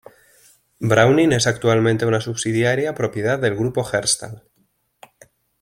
[0.79, 4.41] Browning es actualmente una subsidiaria propiedad del Grupo Herstal.